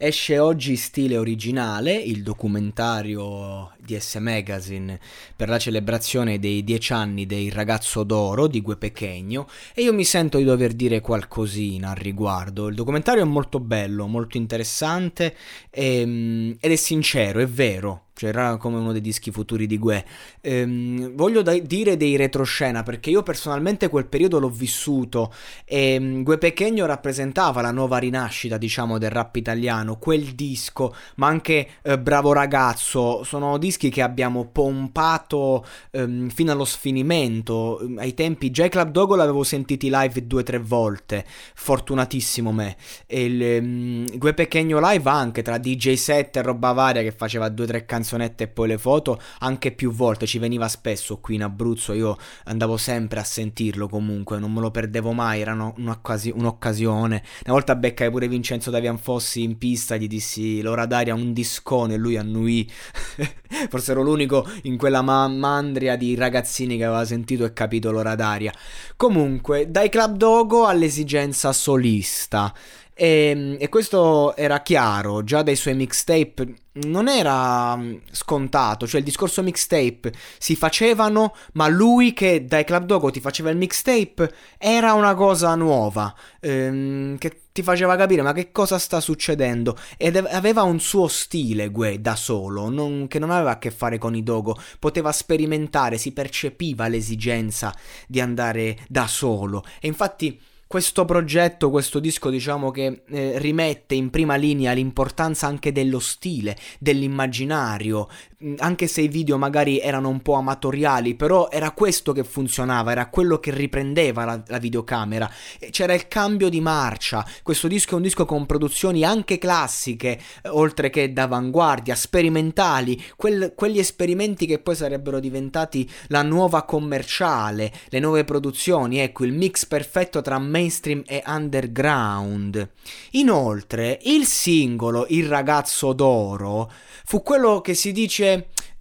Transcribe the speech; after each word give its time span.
Esce 0.00 0.38
oggi 0.38 0.76
stile 0.76 1.16
originale, 1.16 1.92
il 1.92 2.22
documentario 2.22 3.72
di 3.80 3.98
S 3.98 4.14
Magazine 4.20 5.00
per 5.34 5.48
la 5.48 5.58
celebrazione 5.58 6.38
dei 6.38 6.62
dieci 6.62 6.92
anni 6.92 7.26
del 7.26 7.50
ragazzo 7.50 8.04
d'oro 8.04 8.46
di 8.46 8.62
Gue 8.62 8.76
Pechegno 8.76 9.48
e 9.74 9.82
io 9.82 9.92
mi 9.92 10.04
sento 10.04 10.38
di 10.38 10.44
dover 10.44 10.74
dire 10.74 11.00
qualcosina 11.00 11.90
al 11.90 11.96
riguardo. 11.96 12.68
Il 12.68 12.76
documentario 12.76 13.22
è 13.22 13.26
molto 13.26 13.58
bello, 13.58 14.06
molto 14.06 14.36
interessante 14.36 15.34
e, 15.68 16.00
ehm, 16.00 16.56
ed 16.60 16.70
è 16.70 16.76
sincero, 16.76 17.40
è 17.40 17.48
vero, 17.48 18.07
era 18.26 18.56
come 18.56 18.78
uno 18.78 18.92
dei 18.92 19.00
dischi 19.00 19.30
futuri 19.30 19.66
di 19.66 19.78
Gue. 19.78 20.04
Ehm, 20.40 21.14
voglio 21.14 21.42
da- 21.42 21.58
dire 21.58 21.96
dei 21.96 22.16
retroscena 22.16 22.82
perché 22.82 23.10
io 23.10 23.22
personalmente 23.22 23.88
quel 23.88 24.06
periodo 24.06 24.38
l'ho 24.38 24.48
vissuto 24.48 25.32
e 25.64 25.96
um, 25.98 26.22
Gue 26.22 26.38
Pechegno 26.38 26.86
rappresentava 26.86 27.60
la 27.60 27.70
nuova 27.70 27.98
rinascita, 27.98 28.58
diciamo, 28.58 28.98
del 28.98 29.10
rap 29.10 29.36
italiano, 29.36 29.96
quel 29.96 30.34
disco, 30.34 30.94
ma 31.16 31.26
anche 31.26 31.68
eh, 31.82 31.98
Bravo 31.98 32.32
ragazzo, 32.32 33.22
sono 33.24 33.58
dischi 33.58 33.90
che 33.90 34.02
abbiamo 34.02 34.46
pompato 34.46 35.64
um, 35.92 36.28
fino 36.28 36.52
allo 36.52 36.64
sfinimento. 36.64 37.80
Ai 37.96 38.14
tempi 38.14 38.46
i 38.46 38.68
Club 38.68 38.90
Dogo 38.90 39.14
l'avevo 39.14 39.44
sentiti 39.44 39.88
live 39.90 40.26
due 40.26 40.40
o 40.40 40.44
tre 40.44 40.58
volte, 40.58 41.24
fortunatissimo 41.54 42.52
me. 42.52 42.76
E 43.06 43.24
il 43.24 43.62
um, 43.62 44.16
Gue 44.16 44.34
Pechegno 44.34 44.78
live 44.80 45.08
anche 45.08 45.42
tra 45.42 45.58
DJ 45.58 45.94
set 45.94 46.36
e 46.36 46.42
roba 46.42 46.72
varia 46.72 47.02
che 47.02 47.12
faceva 47.12 47.48
due 47.48 47.64
o 47.64 47.68
tre 47.68 47.84
canzoni 47.84 48.07
canzonette 48.08 48.44
e 48.44 48.48
poi 48.48 48.68
le 48.68 48.78
foto 48.78 49.20
anche 49.40 49.72
più 49.72 49.92
volte, 49.92 50.26
ci 50.26 50.38
veniva 50.38 50.66
spesso 50.68 51.18
qui 51.18 51.34
in 51.34 51.42
Abruzzo, 51.42 51.92
io 51.92 52.16
andavo 52.44 52.78
sempre 52.78 53.20
a 53.20 53.24
sentirlo 53.24 53.88
comunque, 53.88 54.38
non 54.38 54.52
me 54.52 54.60
lo 54.60 54.70
perdevo 54.70 55.12
mai, 55.12 55.40
era 55.42 55.52
un'occasi- 55.52 56.32
un'occasione. 56.34 57.22
Una 57.44 57.54
volta 57.54 57.76
beccai 57.76 58.10
pure 58.10 58.28
Vincenzo 58.28 58.70
Davian 58.70 58.98
Fossi 58.98 59.42
in 59.42 59.58
pista, 59.58 59.96
gli 59.96 60.06
dissi 60.06 60.62
l'ora 60.62 60.86
d'aria 60.86 61.14
un 61.14 61.32
discone 61.32 61.94
e 61.94 61.96
lui 61.98 62.16
annui. 62.16 62.68
Forse 63.68 63.90
ero 63.92 64.02
l'unico 64.02 64.46
in 64.62 64.76
quella 64.76 65.02
ma- 65.02 65.28
mandria 65.28 65.96
di 65.96 66.14
ragazzini 66.14 66.76
che 66.76 66.84
aveva 66.84 67.04
sentito 67.04 67.44
e 67.44 67.52
capito 67.52 67.90
l'ora 67.90 68.14
d'aria. 68.14 68.52
Comunque, 68.96 69.70
dai 69.70 69.88
Club 69.88 70.16
Dogo 70.16 70.66
all'esigenza 70.66 71.52
solista. 71.52 72.52
E, 72.98 73.06
ehm, 73.30 73.56
e, 73.60 73.68
questo 73.68 74.34
era 74.34 74.60
chiaro 74.60 75.22
già 75.22 75.42
dai 75.42 75.54
suoi 75.54 75.74
mixtape. 75.74 76.54
Non 76.82 77.08
era 77.08 77.76
mm, 77.76 77.96
scontato, 78.10 78.86
cioè 78.86 79.00
il 79.00 79.06
discorso 79.06 79.42
mixtape 79.42 80.12
si 80.38 80.56
facevano, 80.56 81.34
ma 81.52 81.68
lui 81.68 82.12
che 82.12 82.44
dai 82.44 82.64
Club 82.64 82.84
Dogo 82.84 83.10
ti 83.10 83.20
faceva 83.20 83.50
il 83.50 83.56
mixtape 83.56 84.32
era 84.58 84.92
una 84.92 85.14
cosa 85.14 85.54
nuova, 85.54 86.14
ehm, 86.40 87.18
che 87.18 87.42
ti 87.58 87.64
faceva 87.64 87.96
capire 87.96 88.22
ma 88.22 88.32
che 88.32 88.52
cosa 88.52 88.78
sta 88.78 89.00
succedendo. 89.00 89.76
Ed 89.96 90.16
aveva 90.16 90.62
un 90.62 90.78
suo 90.78 91.08
stile, 91.08 91.70
Gue, 91.70 92.00
da 92.00 92.14
solo, 92.14 92.68
non, 92.68 93.08
che 93.08 93.18
non 93.18 93.30
aveva 93.30 93.52
a 93.52 93.58
che 93.58 93.72
fare 93.72 93.98
con 93.98 94.14
i 94.14 94.22
Dogo, 94.22 94.56
poteva 94.78 95.10
sperimentare, 95.10 95.98
si 95.98 96.12
percepiva 96.12 96.86
l'esigenza 96.86 97.74
di 98.06 98.20
andare 98.20 98.78
da 98.88 99.08
solo. 99.08 99.64
E 99.80 99.88
infatti 99.88 100.40
questo 100.68 101.06
progetto, 101.06 101.70
questo 101.70 101.98
disco, 101.98 102.28
diciamo 102.28 102.70
che 102.70 103.02
eh, 103.08 103.38
rimette 103.38 103.94
in 103.94 104.10
prima 104.10 104.36
linea 104.36 104.74
l'importanza 104.74 105.46
anche 105.46 105.72
dello 105.72 105.98
stile, 105.98 106.56
dell'immaginario, 106.78 108.06
mm, 108.37 108.37
anche 108.58 108.86
se 108.86 109.00
i 109.00 109.08
video 109.08 109.36
magari 109.36 109.80
erano 109.80 110.08
un 110.08 110.20
po' 110.20 110.34
amatoriali, 110.34 111.16
però 111.16 111.48
era 111.50 111.72
questo 111.72 112.12
che 112.12 112.22
funzionava, 112.22 112.92
era 112.92 113.08
quello 113.08 113.40
che 113.40 113.50
riprendeva 113.50 114.24
la, 114.24 114.40
la 114.46 114.58
videocamera. 114.58 115.28
C'era 115.70 115.92
il 115.92 116.06
cambio 116.06 116.48
di 116.48 116.60
marcia. 116.60 117.26
Questo 117.42 117.66
disco 117.66 117.92
è 117.92 117.96
un 117.96 118.02
disco 118.02 118.24
con 118.26 118.46
produzioni 118.46 119.04
anche 119.04 119.38
classiche, 119.38 120.20
eh, 120.42 120.48
oltre 120.50 120.88
che 120.88 121.12
d'avanguardia, 121.12 121.96
sperimentali, 121.96 123.02
quel, 123.16 123.54
quegli 123.56 123.80
esperimenti 123.80 124.46
che 124.46 124.60
poi 124.60 124.76
sarebbero 124.76 125.18
diventati 125.18 125.88
la 126.08 126.22
nuova 126.22 126.62
commerciale, 126.62 127.72
le 127.88 127.98
nuove 127.98 128.22
produzioni, 128.22 128.98
ecco 128.98 129.24
il 129.24 129.32
mix 129.32 129.66
perfetto 129.66 130.22
tra 130.22 130.38
mainstream 130.38 131.02
e 131.06 131.24
underground. 131.26 132.68
Inoltre, 133.12 133.98
il 134.02 134.26
singolo 134.26 135.06
Il 135.08 135.26
ragazzo 135.26 135.92
d'oro 135.92 136.70
fu 137.04 137.22
quello 137.22 137.60
che 137.60 137.74
si 137.74 137.90
dice 137.90 138.27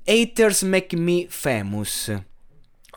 Haters 0.06 0.64
make 0.64 0.94
me 0.94 1.28
famous. 1.28 2.10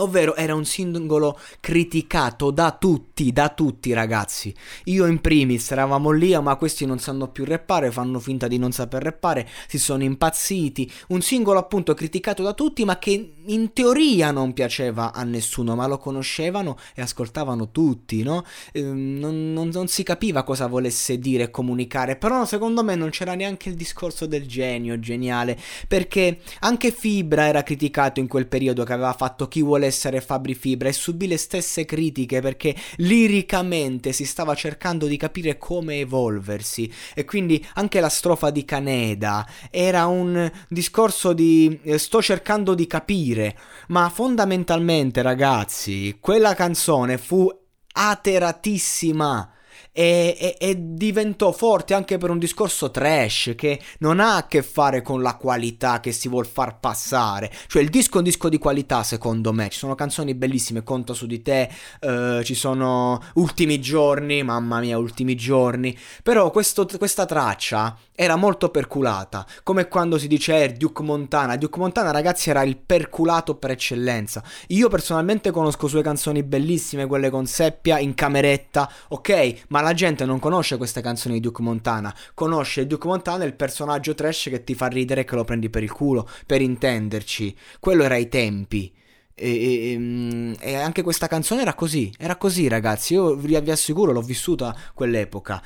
Ovvero 0.00 0.34
era 0.34 0.54
un 0.54 0.64
singolo 0.64 1.38
criticato 1.60 2.50
da 2.50 2.76
tutti, 2.78 3.32
da 3.32 3.50
tutti 3.50 3.92
ragazzi. 3.92 4.54
Io 4.84 5.06
in 5.06 5.20
primis 5.20 5.70
eravamo 5.70 6.10
lì, 6.10 6.38
ma 6.40 6.56
questi 6.56 6.86
non 6.86 6.98
sanno 6.98 7.28
più 7.28 7.44
rappare, 7.44 7.90
fanno 7.90 8.18
finta 8.18 8.48
di 8.48 8.58
non 8.58 8.72
saper 8.72 9.02
rappare, 9.02 9.48
si 9.68 9.78
sono 9.78 10.02
impazziti. 10.02 10.90
Un 11.08 11.20
singolo 11.20 11.58
appunto 11.58 11.92
criticato 11.94 12.42
da 12.42 12.54
tutti, 12.54 12.84
ma 12.84 12.98
che 12.98 13.34
in 13.44 13.72
teoria 13.72 14.30
non 14.30 14.52
piaceva 14.52 15.12
a 15.12 15.22
nessuno, 15.24 15.74
ma 15.74 15.86
lo 15.86 15.98
conoscevano 15.98 16.78
e 16.94 17.02
ascoltavano 17.02 17.70
tutti, 17.70 18.22
no? 18.22 18.44
Ehm, 18.72 19.18
non, 19.18 19.52
non, 19.52 19.68
non 19.68 19.88
si 19.88 20.02
capiva 20.02 20.42
cosa 20.44 20.66
volesse 20.66 21.18
dire 21.18 21.44
e 21.44 21.50
comunicare, 21.50 22.16
però 22.16 22.44
secondo 22.44 22.82
me 22.82 22.94
non 22.94 23.10
c'era 23.10 23.34
neanche 23.34 23.68
il 23.68 23.74
discorso 23.74 24.26
del 24.26 24.46
genio 24.46 24.98
geniale, 24.98 25.58
perché 25.86 26.40
anche 26.60 26.90
Fibra 26.90 27.46
era 27.46 27.62
criticato 27.62 28.20
in 28.20 28.28
quel 28.28 28.46
periodo 28.46 28.84
che 28.84 28.92
aveva 28.92 29.12
fatto 29.12 29.48
chi 29.48 29.62
vuole 29.62 29.89
essere 29.90 30.20
Fabri 30.20 30.54
Fibra 30.54 30.88
e 30.88 30.92
subì 30.92 31.26
le 31.26 31.36
stesse 31.36 31.84
critiche 31.84 32.40
perché 32.40 32.74
liricamente 32.96 34.12
si 34.12 34.24
stava 34.24 34.54
cercando 34.54 35.06
di 35.06 35.16
capire 35.16 35.58
come 35.58 35.98
evolversi. 35.98 36.90
E 37.14 37.24
quindi 37.24 37.64
anche 37.74 38.00
la 38.00 38.08
strofa 38.08 38.50
di 38.50 38.64
Caneda 38.64 39.46
era 39.70 40.06
un 40.06 40.50
discorso 40.68 41.32
di 41.32 41.78
eh, 41.82 41.98
sto 41.98 42.22
cercando 42.22 42.74
di 42.74 42.86
capire, 42.86 43.56
ma 43.88 44.08
fondamentalmente 44.08 45.22
ragazzi, 45.22 46.16
quella 46.20 46.54
canzone 46.54 47.18
fu 47.18 47.48
ateratissima 47.92 49.54
e, 49.92 50.36
e, 50.38 50.56
e, 50.58 50.76
diventò 50.94 51.52
forte 51.52 51.94
anche 51.94 52.18
per 52.18 52.30
un 52.30 52.38
discorso 52.38 52.90
trash 52.90 53.54
che 53.56 53.80
non 53.98 54.20
ha 54.20 54.36
a 54.36 54.46
che 54.46 54.62
fare 54.62 55.02
con 55.02 55.20
la 55.22 55.36
qualità 55.36 56.00
che 56.00 56.12
si 56.12 56.28
vuol 56.28 56.46
far 56.46 56.78
passare. 56.78 57.50
Cioè 57.66 57.82
il 57.82 57.90
disco 57.90 58.14
è 58.14 58.18
un 58.18 58.24
disco 58.24 58.48
di 58.48 58.58
qualità 58.58 59.02
secondo 59.02 59.52
me, 59.52 59.68
ci 59.68 59.78
sono 59.78 59.94
canzoni 59.94 60.34
bellissime, 60.34 60.82
Conto 60.82 61.14
su 61.14 61.26
di 61.26 61.42
te, 61.42 61.68
uh, 62.00 62.42
ci 62.42 62.54
sono 62.54 63.20
Ultimi 63.34 63.80
giorni, 63.80 64.42
mamma 64.42 64.80
mia, 64.80 64.98
Ultimi 64.98 65.34
giorni, 65.34 65.96
però 66.22 66.50
questo, 66.50 66.86
questa 66.98 67.26
traccia 67.26 67.96
era 68.20 68.36
molto 68.36 68.68
perculata, 68.68 69.46
come 69.62 69.88
quando 69.88 70.18
si 70.18 70.28
dice 70.28 70.64
eh, 70.64 70.72
Duke 70.74 71.02
Montana. 71.02 71.56
Duke 71.56 71.78
Montana 71.78 72.10
ragazzi 72.10 72.50
era 72.50 72.62
il 72.62 72.76
perculato 72.76 73.54
per 73.54 73.70
eccellenza. 73.70 74.42
Io 74.68 74.88
personalmente 74.88 75.50
conosco 75.50 75.88
sue 75.88 76.02
canzoni 76.02 76.42
bellissime, 76.42 77.06
quelle 77.06 77.30
con 77.30 77.46
Seppia 77.46 77.98
in 77.98 78.14
cameretta, 78.14 78.90
ok, 79.08 79.62
ma 79.68 79.80
la 79.80 79.89
gente 79.94 80.24
non 80.24 80.38
conosce 80.38 80.76
queste 80.76 81.00
canzoni 81.00 81.34
di 81.34 81.40
Duke 81.40 81.62
Montana, 81.62 82.14
conosce 82.34 82.86
Duke 82.86 83.06
Montana 83.06 83.44
il 83.44 83.54
personaggio 83.54 84.14
trash 84.14 84.48
che 84.50 84.64
ti 84.64 84.74
fa 84.74 84.86
ridere 84.86 85.22
e 85.22 85.24
che 85.24 85.34
lo 85.34 85.44
prendi 85.44 85.70
per 85.70 85.82
il 85.82 85.92
culo, 85.92 86.28
per 86.46 86.60
intenderci. 86.60 87.56
Quello 87.78 88.02
era 88.02 88.14
ai 88.14 88.28
tempi. 88.28 88.92
E, 89.34 89.48
e, 89.48 89.92
ehm, 89.92 90.56
e, 90.60 90.74
anche 90.74 91.02
questa 91.02 91.26
canzone 91.26 91.62
era 91.62 91.74
così, 91.74 92.12
era 92.18 92.36
così 92.36 92.68
ragazzi, 92.68 93.14
io 93.14 93.34
vi, 93.34 93.58
vi 93.58 93.70
assicuro 93.70 94.12
l'ho 94.12 94.20
vissuta 94.20 94.76
quell'epoca. 94.92 95.62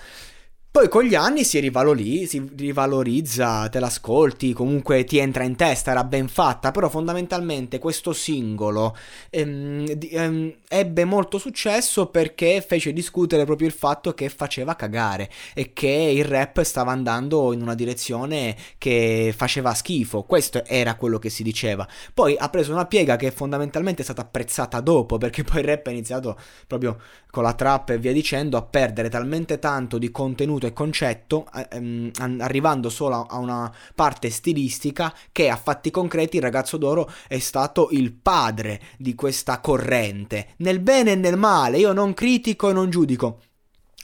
Poi 0.76 0.88
con 0.88 1.04
gli 1.04 1.14
anni 1.14 1.44
si, 1.44 1.60
rivalori, 1.60 2.26
si 2.26 2.50
rivalorizza, 2.56 3.68
te 3.68 3.78
l'ascolti, 3.78 4.52
comunque 4.52 5.04
ti 5.04 5.18
entra 5.18 5.44
in 5.44 5.54
testa, 5.54 5.92
era 5.92 6.02
ben 6.02 6.26
fatta, 6.26 6.72
però 6.72 6.88
fondamentalmente 6.88 7.78
questo 7.78 8.12
singolo 8.12 8.96
ehm, 9.30 9.86
ehm, 10.10 10.54
ebbe 10.66 11.04
molto 11.04 11.38
successo 11.38 12.06
perché 12.06 12.60
fece 12.66 12.92
discutere 12.92 13.44
proprio 13.44 13.68
il 13.68 13.72
fatto 13.72 14.14
che 14.14 14.28
faceva 14.28 14.74
cagare 14.74 15.30
e 15.54 15.72
che 15.72 15.86
il 15.86 16.24
rap 16.24 16.60
stava 16.62 16.90
andando 16.90 17.52
in 17.52 17.62
una 17.62 17.76
direzione 17.76 18.56
che 18.76 19.32
faceva 19.36 19.74
schifo, 19.74 20.24
questo 20.24 20.64
era 20.64 20.96
quello 20.96 21.20
che 21.20 21.30
si 21.30 21.44
diceva. 21.44 21.86
Poi 22.12 22.34
ha 22.36 22.48
preso 22.48 22.72
una 22.72 22.86
piega 22.86 23.14
che 23.14 23.30
fondamentalmente 23.30 24.00
è 24.00 24.04
stata 24.04 24.22
apprezzata 24.22 24.80
dopo, 24.80 25.18
perché 25.18 25.44
poi 25.44 25.60
il 25.60 25.66
rap 25.66 25.86
è 25.86 25.92
iniziato 25.92 26.36
proprio 26.66 26.98
con 27.30 27.44
la 27.44 27.52
trap 27.52 27.90
e 27.90 27.98
via 27.98 28.12
dicendo 28.12 28.56
a 28.56 28.62
perdere 28.62 29.08
talmente 29.08 29.60
tanto 29.60 29.98
di 29.98 30.10
contenuto 30.10 30.63
contenuto 30.64 30.66
e 30.66 30.72
concetto, 30.72 31.46
ehm, 31.70 32.10
arrivando 32.40 32.88
solo 32.88 33.26
a 33.28 33.38
una 33.38 33.72
parte 33.94 34.30
stilistica 34.30 35.14
che 35.32 35.48
a 35.48 35.56
fatti 35.56 35.90
concreti 35.90 36.36
il 36.36 36.42
ragazzo 36.42 36.76
d'oro 36.76 37.10
è 37.28 37.38
stato 37.38 37.88
il 37.90 38.12
padre 38.12 38.80
di 38.98 39.14
questa 39.14 39.60
corrente, 39.60 40.48
nel 40.58 40.80
bene 40.80 41.12
e 41.12 41.16
nel 41.16 41.36
male, 41.36 41.78
io 41.78 41.92
non 41.92 42.14
critico 42.14 42.70
e 42.70 42.72
non 42.72 42.90
giudico, 42.90 43.40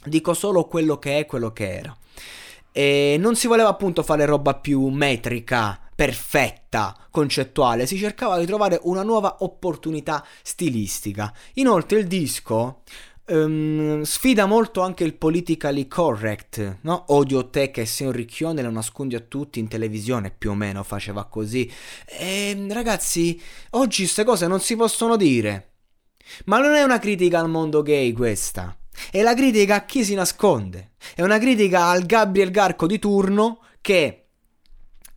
dico 0.05 0.33
solo 0.33 0.65
quello 0.65 0.97
che 0.97 1.19
è, 1.19 1.25
quello 1.25 1.51
che 1.51 1.71
era. 1.71 1.95
E 2.73 3.17
non 3.19 3.35
si 3.35 3.47
voleva 3.47 3.69
appunto 3.69 4.01
fare 4.01 4.25
roba 4.25 4.55
più 4.55 4.87
metrica, 4.87 5.77
perfetta, 5.93 6.95
concettuale, 7.11 7.85
si 7.85 7.97
cercava 7.97 8.39
di 8.39 8.45
trovare 8.45 8.79
una 8.83 9.03
nuova 9.03 9.37
opportunità 9.39 10.25
stilistica. 10.41 11.33
Inoltre 11.55 11.99
il 11.99 12.07
disco 12.07 12.81
um, 13.31 14.01
sfida 14.03 14.45
molto 14.45 14.81
anche 14.81 15.03
il 15.03 15.15
politically 15.15 15.87
correct, 15.87 16.79
no? 16.81 17.05
Odio 17.07 17.49
te 17.49 17.71
che 17.71 17.85
sei 17.85 18.07
un 18.07 18.13
ricchione, 18.13 18.61
lo 18.61 18.69
nascondi 18.69 19.15
a 19.15 19.19
tutti 19.19 19.59
in 19.59 19.67
televisione, 19.67 20.31
più 20.31 20.51
o 20.51 20.55
meno 20.55 20.83
faceva 20.83 21.25
così. 21.25 21.71
E 22.05 22.67
ragazzi, 22.69 23.41
oggi 23.71 24.03
queste 24.03 24.23
cose 24.23 24.47
non 24.47 24.59
si 24.59 24.75
possono 24.75 25.15
dire. 25.15 25.69
Ma 26.45 26.59
non 26.59 26.73
è 26.73 26.83
una 26.83 26.99
critica 26.99 27.39
al 27.39 27.49
mondo 27.49 27.81
gay 27.81 28.11
questa. 28.11 28.75
È 29.09 29.21
la 29.21 29.33
critica 29.33 29.75
a 29.75 29.85
chi 29.85 30.03
si 30.03 30.13
nasconde. 30.13 30.91
È 31.15 31.21
una 31.21 31.39
critica 31.39 31.85
al 31.85 32.05
Gabriel 32.05 32.51
Garco 32.51 32.85
di 32.85 32.99
turno 32.99 33.63
che 33.81 34.27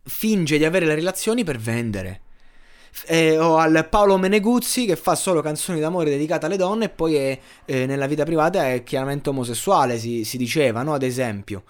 finge 0.03 0.57
di 0.57 0.65
avere 0.65 0.85
le 0.85 0.95
relazioni 0.95 1.43
per 1.43 1.57
vendere. 1.57 2.21
Eh, 3.07 3.37
o 3.37 3.57
al 3.57 3.87
Paolo 3.89 4.17
Meneguzzi 4.17 4.85
che 4.85 4.95
fa 4.95 5.15
solo 5.15 5.41
canzoni 5.41 5.79
d'amore 5.79 6.09
dedicate 6.09 6.45
alle 6.45 6.57
donne 6.57 6.85
e 6.85 6.89
poi 6.89 7.15
è, 7.15 7.39
eh, 7.65 7.85
nella 7.85 8.07
vita 8.07 8.23
privata 8.23 8.71
è 8.71 8.83
chiaramente 8.83 9.29
omosessuale, 9.29 9.97
si, 9.97 10.23
si 10.23 10.37
diceva, 10.37 10.81
no? 10.81 10.93
Ad 10.93 11.03
esempio. 11.03 11.63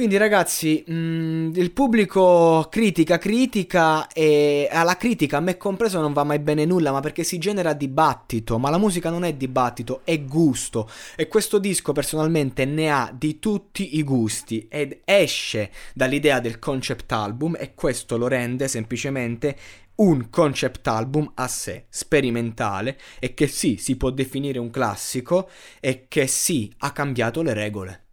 Quindi 0.00 0.16
ragazzi, 0.16 0.82
mh, 0.86 0.94
mm, 0.94 1.52
il 1.56 1.72
pubblico 1.72 2.68
critica, 2.70 3.18
critica 3.18 4.08
e 4.08 4.66
alla 4.72 4.96
critica, 4.96 5.36
a 5.36 5.40
me 5.40 5.58
compreso, 5.58 6.00
non 6.00 6.14
va 6.14 6.24
mai 6.24 6.38
bene 6.38 6.64
nulla, 6.64 6.90
ma 6.90 7.00
perché 7.00 7.22
si 7.22 7.36
genera 7.36 7.74
dibattito, 7.74 8.58
ma 8.58 8.70
la 8.70 8.78
musica 8.78 9.10
non 9.10 9.24
è 9.24 9.34
dibattito, 9.34 10.00
è 10.04 10.18
gusto. 10.24 10.88
E 11.16 11.28
questo 11.28 11.58
disco 11.58 11.92
personalmente 11.92 12.64
ne 12.64 12.90
ha 12.90 13.12
di 13.14 13.38
tutti 13.38 13.98
i 13.98 14.02
gusti 14.02 14.66
ed 14.70 15.00
esce 15.04 15.70
dall'idea 15.92 16.40
del 16.40 16.58
concept 16.58 17.12
album 17.12 17.54
e 17.60 17.74
questo 17.74 18.16
lo 18.16 18.26
rende 18.26 18.68
semplicemente 18.68 19.54
un 19.96 20.30
concept 20.30 20.86
album 20.86 21.30
a 21.34 21.46
sé, 21.46 21.84
sperimentale 21.90 22.98
e 23.18 23.34
che 23.34 23.46
sì, 23.48 23.76
si 23.76 23.98
può 23.98 24.08
definire 24.08 24.58
un 24.58 24.70
classico 24.70 25.50
e 25.78 26.06
che 26.08 26.26
sì, 26.26 26.72
ha 26.78 26.90
cambiato 26.92 27.42
le 27.42 27.52
regole. 27.52 28.04